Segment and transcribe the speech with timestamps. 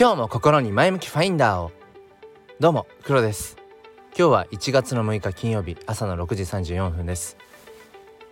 [0.00, 1.72] 今日も心に前向きファインダーを。
[2.58, 3.58] どうも黒です。
[4.16, 7.36] 今日は1月の6日金曜日朝の6時34分です。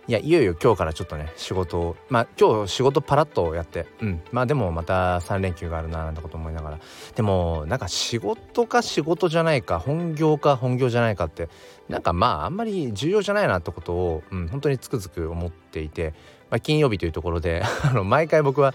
[0.07, 4.21] いやいよいよ今日からちょっとね仕事をまあ今日仕事パラッとやってうん。
[4.31, 6.79] まあでもまた3連休があるななんてこと思いながら。
[7.15, 11.49] でもなんか仕事か仕事じゃないか本業か本業じゃないかって
[11.87, 16.15] なんかまああんまり重要じゃないなってことを、うん、本当につくづく思っていて、
[16.49, 18.73] まあ、金曜日というところで あの毎回僕は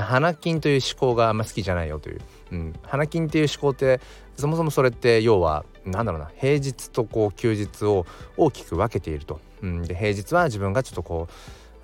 [0.00, 2.20] 花金という思考があんま好きじゃないよという、
[2.54, 4.00] うん、花金っていう思考って
[4.36, 11.28] そもそもそれって要はなんだろうな平日とこう休日を大きく分けていると、うん、で平日は自分がちょっとこ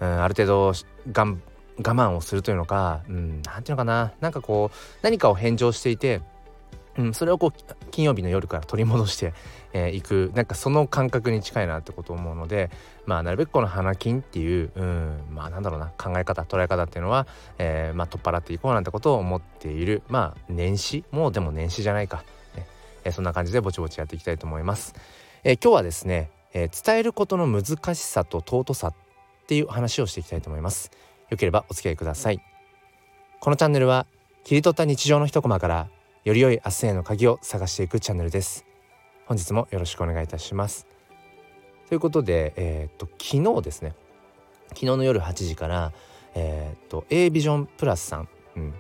[0.01, 0.73] う、うん、ある程度
[1.13, 1.43] がん
[1.79, 4.13] 我慢をするというのか、うん、なんていうのかな。
[4.21, 6.21] なんかこう何かを返上していて
[7.01, 9.31] うん、それをこう金曜日の夜から取り戻してい、
[9.73, 12.71] えー、くなんかその感覚に近いなってことを思うので
[13.07, 17.27] まあなるべくこの花金っていう、うん、まあなんだろうな考え方捉え方っていうのは、
[17.59, 22.25] えー、まあ、取っ払っていこうなんてことを思っているまあ年始もうでも年始じゃないか、
[22.57, 22.67] ね
[23.05, 24.95] えー、そんな感じでぼちぼちやっていきたいと思います。
[25.43, 28.95] え今日はですね、え伝えることの難しさと尊さっ
[29.47, 30.91] ていう話をしていきたいと思います。
[31.31, 32.43] よければお付き合いください。
[33.41, 34.07] このチャンネルは
[34.45, 35.89] 切り取った日常の一コマから
[36.23, 38.67] より良い明日への鍵を探していくチャンネルです。
[39.25, 40.87] 本日もよろしくお願いいたします。
[41.89, 43.95] ということでえー、っと昨日ですね。
[44.69, 45.95] 昨日の夜8時から
[46.35, 48.75] えー、っと A ビジョンプラスさん、うん、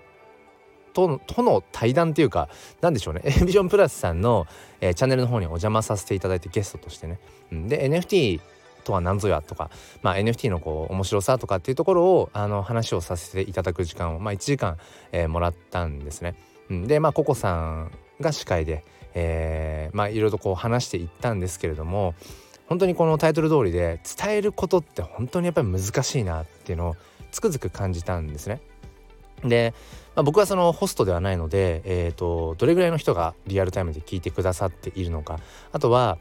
[0.92, 2.50] とのとの対談っていうか
[2.82, 3.22] 何でしょうね。
[3.40, 4.46] A ビジョンプラスさんの、
[4.82, 7.20] えー、チャンネルの方にお邪魔させていただいてゲストとしてね、
[7.52, 8.40] うん、で NFT
[8.84, 9.70] とは何ぞやとか、
[10.02, 14.76] まあ、NFT のこう面白さとかっていうところをあの話をさせていただく時間を、まあ、1時間、
[15.12, 16.34] えー、もらったんですね。
[16.70, 22.14] うん、でまあココさんが司会で、えー、まあいろいろとこう話していったんですけれども
[22.68, 26.96] 本当にこのタイトル通りで伝えることって本当にやっぱり難しいなっていうのを
[27.32, 28.60] つくづく感じたんですね。
[29.42, 29.74] で、
[30.14, 35.40] まあ、僕はそのホストではないので、えーと、どれぐらいの人がリアルタイムで聞いてくださっているのか。
[35.72, 36.18] あとは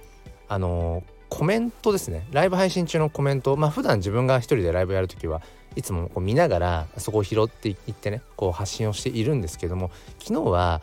[0.48, 2.28] あのコメントですね。
[2.32, 3.56] ライブ配信中のコメント。
[3.56, 5.42] まあ普段自分が一人でライブやる時は
[5.76, 10.82] いつもこう見ながらそこを拾っていってねこう発信をしているんですけども昨日は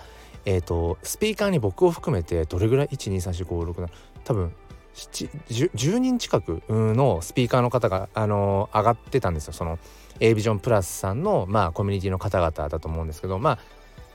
[0.49, 3.89] えーと、スピーカーに僕を含めてどれぐらい？123456
[4.25, 4.53] 多分
[4.95, 9.53] 10, 人近くのスピーカーの方が、あのー、上がってたんですよ。
[9.53, 9.79] その
[10.21, 13.59] A ビジョンプラスさんの、まあ、コミュニティの方々だと思うんですけどまあ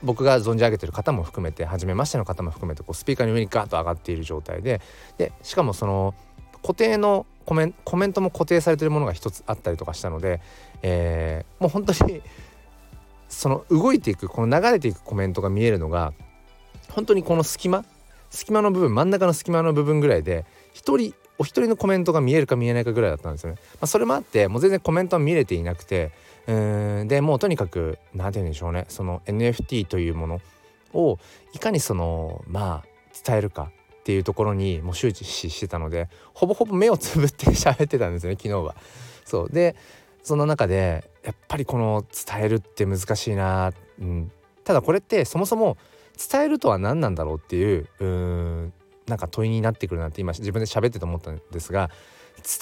[0.02, 4.80] 僕が存じ上げてる方も含めて初めましての方も含めてこうスピーカーに上にガーッと上がっている状態で
[5.16, 6.14] でしかもその
[6.62, 10.40] 固定のコメンコメントも固定されてるものが一つあったりとかしたので、
[10.82, 12.22] えー、もう本当に
[13.28, 16.12] その動いていくこの流れていくコメントが見えるのが
[16.90, 17.84] 本当にこの隙間
[18.30, 23.58] 隙間の部分真ん中の隙間の部分ぐらいで一人お一人のコメントが見えるか見えないかぐらいだったんですよね。
[23.74, 26.12] まあ、それもあってもう全然コメントは見れていなくて
[26.46, 26.52] う
[27.04, 30.40] んでもうとにかく何て言うんでしょうねその NFT というもの
[30.92, 31.18] を
[31.52, 32.86] いかにそのまあ
[33.24, 33.70] 伝えるか
[34.02, 38.74] っていうところにもう周知してたのでほぼほぼ目をつぶって喋ってたんですね昨日は。
[39.24, 39.76] そうで
[40.24, 44.32] その中でやっぱりこの伝えるって難しいな、うん、
[44.64, 45.76] ただこれってそもそも
[46.30, 48.72] 伝えるとは何なんだろうっていううん
[49.06, 51.90] なんか問いになってくるなって今自分で喋ってて思ったんですが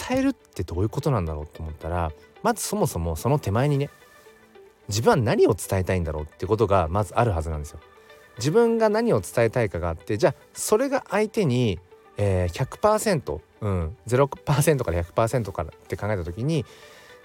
[0.08, 2.12] 伝えるってどういうことなんだろうと思ったら
[2.42, 3.88] まずそもそもその手前にね
[4.88, 7.80] 自分は何を伝えたいんだろうってことがまずあるはずなんですよ。
[8.40, 11.78] 自分が何を伝えたいかがあってじゃあそれが相手に、
[12.16, 16.64] えー、100%、うん、0%から100%からって考えた時に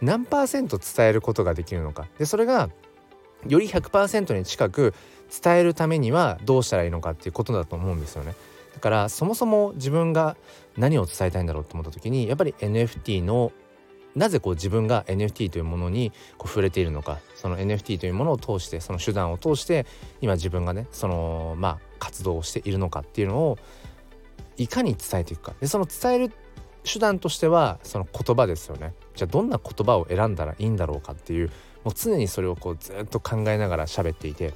[0.02, 2.70] 何パーセント伝えることができるのかでそれが
[3.48, 4.94] より100%に近く
[5.42, 8.36] 伝えるためにはどうしたらいいのかっていうことだと思うんですよね。
[8.74, 10.36] だからそもそも自分が
[10.78, 13.52] 何を伝えたいんだろうと思った時にやっぱり NFT の
[14.16, 19.86] なぜこう自分が NFT というものにこう触れているのかその NFT というものを通してその手段を通して
[20.22, 23.58] 今自分がねそのまあ活動をしているのかっていうのを
[24.58, 25.54] いかに伝えていくか。
[25.60, 26.32] でその伝える
[26.84, 28.94] 手段としてはその言葉ですよね。
[29.16, 31.50] じゃあどんな言葉を選んだらいいんだろうかっていう
[31.84, 34.54] もう常にそれをこうずっと考えながら喋っていて、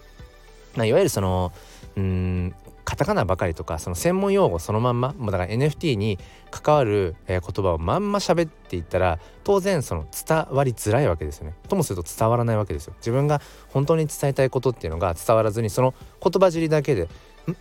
[0.75, 1.51] まあ、いわゆるその
[1.97, 2.55] うん
[2.89, 6.17] カタカナばかりとかその専門用語そのまんまもうだから NFT に
[6.49, 11.53] 関わる、言葉をまんま喋っていったら当然その伝わりづらいわけですよね。
[11.67, 12.95] ともすると伝わらないわけですよ。
[12.97, 17.07] 自分が本当に伝えたいことっていうのが伝わらずにその言葉尻だけで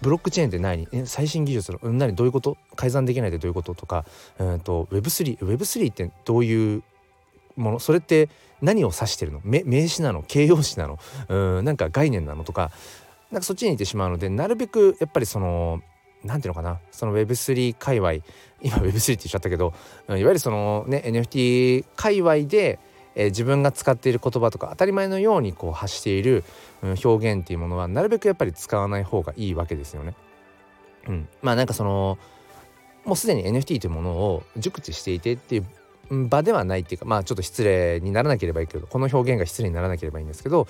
[0.01, 0.89] ブロックチェーンって何？
[1.07, 2.15] 最新技術の何？
[2.15, 2.57] どういうこと？
[2.75, 4.07] 改ざんできないってどういうこととか
[4.39, 6.83] うんと Web3 Web3 ってどういう
[7.57, 7.79] もの？
[7.81, 8.31] それって
[8.63, 9.43] 何を指してるの？
[9.45, 10.23] 名詞なの？
[10.23, 10.99] 形容詞なの？
[11.29, 12.45] うんなんか概念なの？
[12.45, 12.71] とか
[13.31, 15.83] なんかそっちに行ってしまうのでなるべくやっぱりその
[16.25, 18.13] 何ていうのかなその Web3 界隈
[18.63, 19.73] 今 Web3 って言っちゃったけど
[20.09, 22.79] いわゆるそのね NFT 界隈で
[23.19, 26.45] えー、自分が使っている言葉とか当たり前のようにこう発している、
[26.83, 30.15] うん、表現っていうものはなるべくやっぱり使わない方がいいわけですよね。
[31.09, 32.17] うん、まあなんかその
[33.05, 35.59] もうすでに NFT というものを熟知していてってい
[36.11, 40.69] う場ではないっていうかまあちょっと失礼にならなければいいけどこの表現が失礼にならなければいいんですけど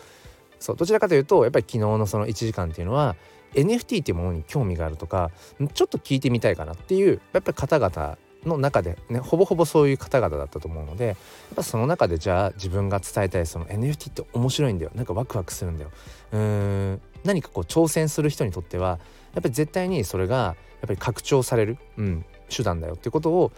[0.59, 3.17] そうどちらかというとやっぱり昨日のその1時間っていうのは
[3.55, 5.31] NFT っていうものに興味があるとか
[5.75, 11.17] ちょっと聞いてみたいかなっていうやっぱり方々の中でねほぼほぼそういう方々だったと思うのでやっ
[11.57, 14.93] ぱその中でじゃあ自分が伝えたいその NFT って面白いんだよ。
[14.95, 15.91] なんかワクワクするんだよ。
[16.33, 18.89] うーん何かこう挑戦する人にとっては
[19.35, 20.57] やっぱり絶対にそれがやっ
[20.87, 23.53] ぱり拡張される、うん、手段だよっていうことを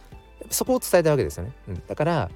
[0.48, 2.30] そこを伝えたわけですよね、うん、だから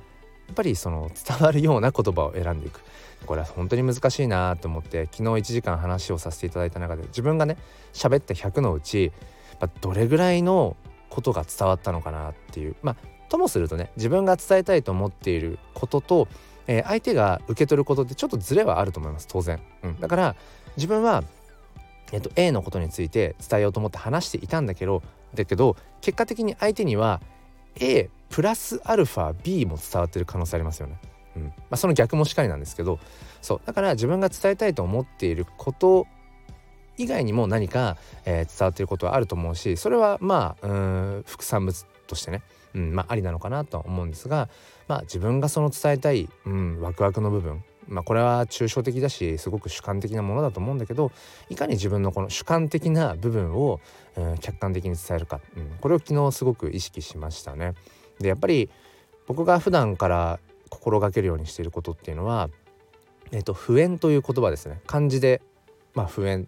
[0.53, 2.81] っぱりその伝わるような言葉を選んでいく。
[3.27, 7.57] これは本当に難しいなと思って昨日1時間話をさせていただいた中で自分がね
[7.95, 9.13] 喋った100のうち
[9.81, 10.77] どれぐらいの
[11.09, 12.77] ことが伝わったのかなっていう。
[12.83, 16.29] まあともするとね自分が伝えたいと思っていることと、
[16.69, 20.37] えー、相手が受け取ることってちょっとズレはあると思います当然、うん、だから
[20.77, 21.25] 自分は、
[22.13, 25.03] えーと、A のことについて伝えようと思って話していたんだけど
[25.35, 27.21] だけど結果的に相手には
[27.81, 30.99] A プラスアルファ B も伝わってる可能性ありますよね。
[31.37, 31.43] うん。
[31.45, 32.99] まあ、その逆もしかりなんですけど
[33.41, 33.61] そう。
[33.65, 36.09] だから自分が伝えたいと思っていること
[36.99, 42.43] 以外にも何か、えー、伝わっていることはあると思うしそれはまあうん副産物としてね、
[42.75, 42.93] うん。
[42.93, 44.49] まあ、ありなのかなとは思うんですが、
[44.89, 47.63] まあ、自分がその伝えたい、うん、ワクワクの部分。
[47.87, 51.13] まあ、これは抽象的だしすごく主観的なものだと思うんだけど
[51.51, 53.79] いかに自分のこの主観的な部分を、
[54.17, 57.75] うん、客観的に伝えるか、うん、これを昨日すごく意識しましたね。
[58.19, 58.71] でやっぱり
[59.27, 62.51] 僕が普段から心がけるようにしていることっていうのは、
[63.33, 64.81] えーと、普縁という言葉ですね。
[64.87, 65.41] 漢字で
[65.95, 66.47] まあ普縁。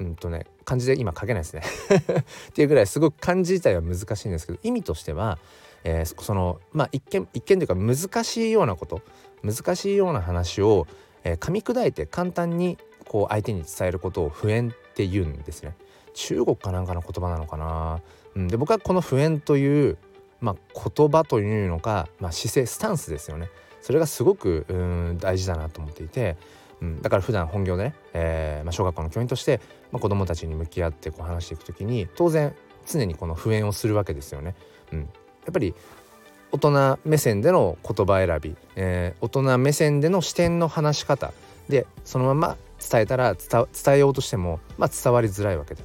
[0.00, 1.62] うんとね漢字で今書けないですね。
[2.50, 5.38] っていうぐらいすごく漢字自体は難しいんですけど意味としては、
[5.84, 9.02] えー、そのまあ一見一見というか難しいようなこと
[9.42, 10.86] 難しいような話を、
[11.24, 15.74] えー、噛み砕いて簡単にこう相手に伝えることを普縁って言うんですね。
[16.14, 18.02] 中国かなんかの言葉なのかな、
[18.36, 19.96] うん、で僕はこの普縁という
[20.42, 23.48] まあ、言葉というのか、まあ、姿勢スタンスですよね。
[23.80, 26.36] それがすごくうん大事だなと思っていて、
[26.80, 29.60] うん、だから普段本業でね、えーまあ、小学校の教員として、
[29.90, 32.54] まあ、子どもたちに向き合ってこう話していく時に当然
[32.86, 34.54] 常にこの普遍をするわけですよね。
[34.92, 35.06] うん、や
[35.50, 35.74] っぱり
[36.50, 41.32] 大人目線での言葉選び、えー、大人目線での視点の話し方
[41.68, 45.82] でそのまま伝えたら伝えようとしても、まあ、伝わりづらいわけで、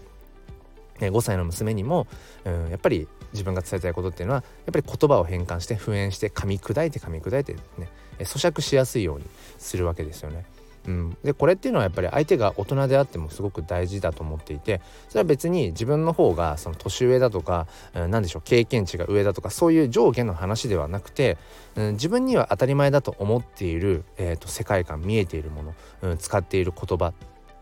[1.00, 2.08] 5歳の娘にも、
[2.46, 7.90] うん、やっぱり自分が伝えたいことっていうのはやっぱり言葉を変換して復縁して噛み砕いて噛み砕いてね
[8.20, 9.26] 咀嚼しやすいように
[9.58, 10.46] するわけですよね。
[10.88, 21.38] うん、でこれっていうのはやっぱり相手が大人であってもすごく大事だと思っていてそれは別に自分の方がその年上だとか何、うん、でしょう経験値が上だとかそういう上下の話ではなくて、
[21.76, 27.14] うん、自分には当たり前だと思っている、えーと、世界観見えているもの、うん、使っている言葉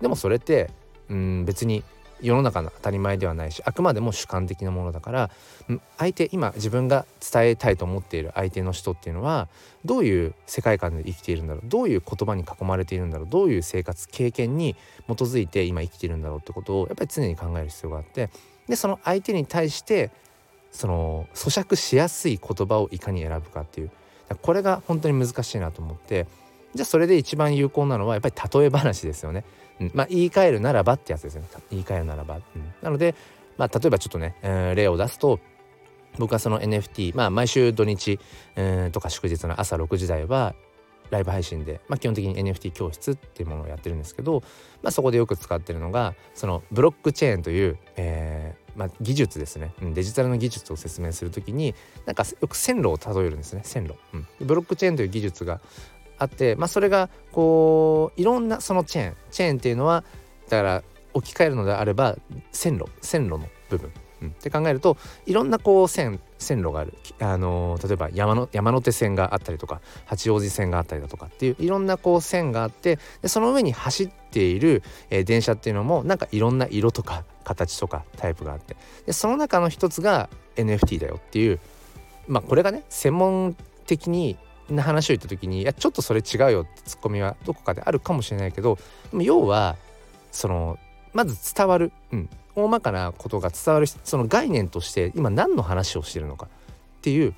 [0.01, 0.69] でもそれって、
[1.09, 1.83] うん、別に
[2.21, 5.29] 世の中の当たり前ではないしあくまでも主観的なものだから
[5.97, 9.47] 相手今自分が伝えたいと思っている相手の人っていうのは
[9.83, 14.75] どういう世界観で生きているんだろうどういう言葉に囲まれているんだろうどういう生活経験に
[15.07, 18.29] 基づいて今生きているんだろうってことをやっぱり常に考える必要があって
[18.67, 20.11] でその相手に対して
[20.71, 23.91] その咀嚼しやすい言葉をいかに選ぶかっていう
[24.41, 26.27] これが本当に難しいなと思って
[26.75, 29.45] じゃあそれで一番有効なのはやっぱり例え話ですよね。
[29.79, 31.43] うん、まあ言い換えるならばってやつですね。
[31.71, 32.41] 言い換えるならば、うん、
[32.81, 33.15] なので、
[33.57, 35.39] まあ、例えばちょっとね、えー、例を出すと
[36.19, 38.19] 僕はその NFT まあ毎週土日、
[38.55, 40.53] えー、とか祝日の朝6時台は
[41.09, 44.41] ライブ配信で、まあ、基本的に NFT 教室っていうものをやってるんですけど、
[44.81, 53.61] まあ、そこでよく使ってるのがそのブロックチェーンという、えーまあ、技術ですね、うん、デジタルの技術を説明するときになんかよく線路を例えるんですね。
[53.63, 55.61] 線路、うん、ブロックチェーンという技術が
[56.17, 60.03] あって、まあ、それがこういろんなそのチェーンチェーンっていうのは
[60.49, 62.17] だから置き換えるのであれば
[62.51, 63.91] 線路線路の部分、
[64.21, 78.75] うん、って考えるといろんなこう線線路がある、あのー、例えば山の山手線があったりとか八王子線があったりだとかっていういろんなこう線があってでその上に走っている、えー、電車っていうのもなんかいろんな色とか形とかタイプがあって。
[79.05, 81.59] でその中の一つが NFT だよっていう
[82.27, 83.55] まあこれがね専門
[83.85, 84.37] 的に
[84.69, 88.77] な話を言った時にいやちょっとそれ違うよってツッコミはどこかであるかもしれないけど
[89.11, 89.75] でも要は
[90.31, 90.77] その
[91.13, 96.47] まず伝わる、うん、大まかなことが伝わるその概念として今何の話をしてるのか。
[96.47, 97.35] っていう、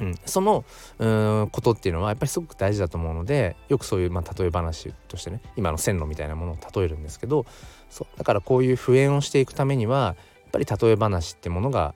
[0.00, 0.64] うん、その
[0.98, 7.44] うんことっていうのはやっぱりすごく大事だと思うのでよくそういう、まあ、例え話としてね今の線路みたいなものを例えるんですけど
[7.90, 8.18] そう。
[8.18, 11.94] だからこういう普遍をしていくためにはやっぱり例え話ってものが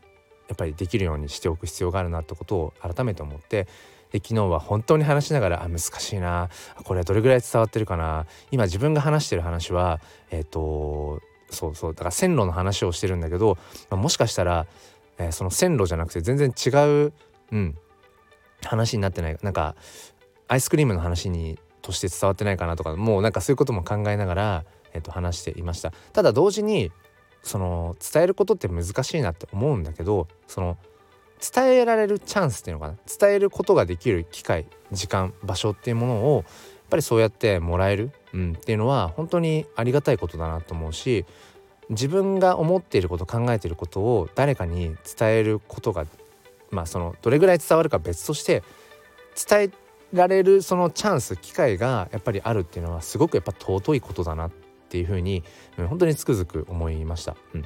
[0.48, 3.66] やっぱりできるようにしておく必要があるなってことを改めて思って
[4.12, 6.48] で昨日は本当に話しながらあ難しいな。
[6.84, 8.26] これどれぐらい伝わってるかな。
[8.50, 11.20] 今自分が話してる話はえっ、ー、と
[11.50, 13.56] そうそうだから線路の話をしてるんだけど、
[13.90, 14.66] まあ、もしかしたら、
[15.18, 16.70] えー、その線路じゃなくて全然違
[17.06, 17.12] う、
[17.52, 17.76] うん、
[18.64, 19.76] 話になってないなんか
[20.48, 25.92] アイスクリームの話にとして伝わってないかなとかもうなんかそういうことも考えながら、えー、と話していました。
[26.12, 26.90] ただ同時に
[27.42, 30.76] その伝えることって難しいなって思うんだけどその
[31.40, 32.96] 伝えられるチャンスっていうのかな？
[33.18, 36.44] 伝えることができる機会時間場所っていうものをやっ
[36.90, 41.24] ぱりそうやってもらえる、うん、っていうのは本当にありがたいことだなと思うし
[41.90, 46.06] 自分が思っていること考えていることを誰かに伝えることが
[46.70, 48.62] まあそのどれぐらい伝わるか別として
[49.48, 49.70] 伝え
[50.12, 54.50] られるそのチャンス機会がやっぱりあるっていうのはすごくやっぱ尊いことだなっ
[54.88, 55.42] ていうふうに、
[55.78, 57.36] うん、本当につくづく思いました。
[57.54, 57.64] うん、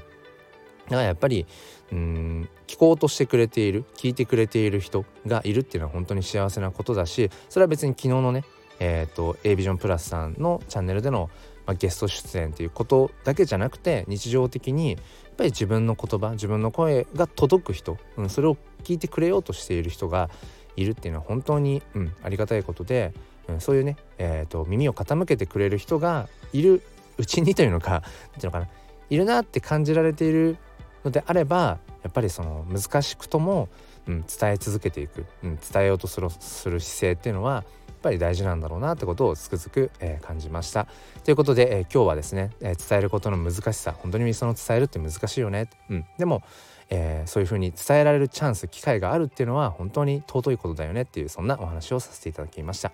[0.91, 1.47] だからやっぱり
[1.93, 8.45] うん聞こうとしてくれている聞いてくれている人がいるっていうのは本当に幸せなことだしそれは別に昨日のね
[8.79, 11.31] えっ、ー、と a ビジョンプラスさんのチャンネルでの、
[11.67, 15.01] まあ、ゲスト出演っていうことだけじゃなくて日常的にやっ
[15.37, 20.31] ぱり自分の言葉自分の声が届く人、うん、それを聞いてくれようとしている人が
[20.77, 23.13] いるっていうのは本当に、うん、ありがたいことで、
[23.49, 26.83] うん、そういうね、えーと、耳を傾けてくれる人がいる
[27.19, 28.69] うちにというのか何ていうのかな
[29.11, 30.57] いるなって感じられている
[31.05, 33.69] のであればやっぱりその難しくとも、
[34.07, 37.65] うん、伝え続けていく、うん、伝えようとするする姿勢っていうのはやっ
[38.03, 40.87] ぱり大事なんだろうなってことをつくづく、えー、感じました。
[41.25, 46.43] ということで、えー、今日はですね、えー、伝えることの難しさ本当にその伝えるって難しいよね、うん、でも
[46.91, 52.93] え、そういうふうに伝えられるチャンス機会があるっていうのは本当に尊いことだよねっていうそんなお話をさせていただきました。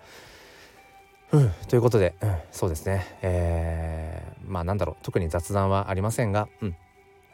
[1.33, 6.77] うん、ということで、うん、そうですね、え、まあなんだろう特に雑談はありませんが、うん、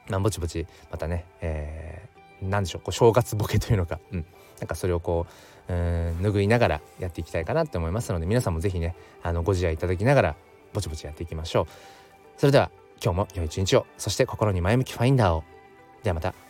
[0.08, 4.26] まあ、ぼちぼちまたね、えー、なんでしょうこう正月ボケというのか、うん、
[4.58, 5.26] なんかそれをこ
[5.68, 10.36] ううん拭いながらやっていきたいかなって思いますので皆さんも是非ねあのご自愛いただきながら
[10.72, 11.66] ぼちぼちやっていきましょう。
[12.36, 12.70] それでは
[13.02, 15.44] 今日も良い一日をそして心に前向きファインダーを
[16.02, 16.41] ではまた。